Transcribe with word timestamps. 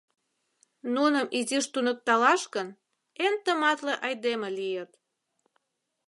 Нуным 0.95 1.27
изиш 1.37 1.65
туныкталаш 1.73 2.41
гын, 2.55 2.67
эн 3.25 3.35
тыматле 3.43 3.93
айдеме 4.05 4.49
лийыт. 4.57 4.91